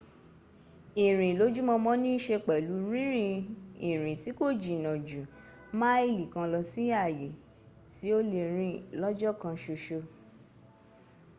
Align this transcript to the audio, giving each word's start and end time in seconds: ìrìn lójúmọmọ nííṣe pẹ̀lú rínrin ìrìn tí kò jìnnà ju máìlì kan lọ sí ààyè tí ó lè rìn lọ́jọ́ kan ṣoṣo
ìrìn 1.05 1.33
lójúmọmọ 1.39 1.91
nííṣe 2.03 2.35
pẹ̀lú 2.47 2.73
rínrin 2.91 3.39
ìrìn 3.89 4.19
tí 4.21 4.31
kò 4.39 4.45
jìnnà 4.61 4.91
ju 5.07 5.21
máìlì 5.79 6.23
kan 6.33 6.47
lọ 6.53 6.59
sí 6.71 6.83
ààyè 7.01 7.29
tí 7.93 8.05
ó 8.17 8.19
lè 8.31 8.41
rìn 8.57 8.75
lọ́jọ́ 9.01 9.31
kan 9.41 9.55
ṣoṣo 9.63 9.99